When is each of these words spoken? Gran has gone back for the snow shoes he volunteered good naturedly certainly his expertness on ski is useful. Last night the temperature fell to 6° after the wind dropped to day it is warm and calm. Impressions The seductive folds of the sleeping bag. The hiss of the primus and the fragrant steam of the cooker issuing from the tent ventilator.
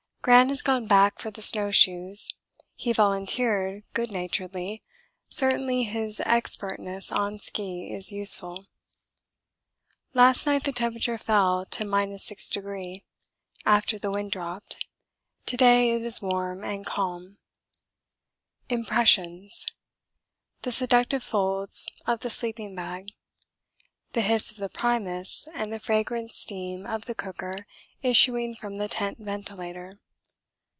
Gran 0.23 0.49
has 0.49 0.61
gone 0.61 0.85
back 0.85 1.17
for 1.17 1.31
the 1.31 1.41
snow 1.41 1.71
shoes 1.71 2.29
he 2.75 2.93
volunteered 2.93 3.81
good 3.95 4.11
naturedly 4.11 4.83
certainly 5.29 5.81
his 5.81 6.19
expertness 6.19 7.11
on 7.11 7.39
ski 7.39 7.91
is 7.91 8.11
useful. 8.11 8.67
Last 10.13 10.45
night 10.45 10.63
the 10.63 10.71
temperature 10.71 11.17
fell 11.17 11.65
to 11.65 11.83
6° 11.85 13.03
after 13.65 13.97
the 13.97 14.11
wind 14.11 14.31
dropped 14.31 14.85
to 15.47 15.57
day 15.57 15.89
it 15.91 16.03
is 16.03 16.21
warm 16.21 16.63
and 16.63 16.85
calm. 16.85 17.39
Impressions 18.69 19.65
The 20.61 20.71
seductive 20.71 21.23
folds 21.23 21.87
of 22.05 22.19
the 22.19 22.29
sleeping 22.29 22.75
bag. 22.75 23.07
The 24.13 24.21
hiss 24.21 24.51
of 24.51 24.57
the 24.57 24.69
primus 24.69 25.47
and 25.55 25.73
the 25.73 25.79
fragrant 25.79 26.31
steam 26.31 26.85
of 26.85 27.05
the 27.05 27.15
cooker 27.15 27.65
issuing 28.03 28.53
from 28.53 28.75
the 28.75 28.87
tent 28.87 29.17
ventilator. 29.17 29.99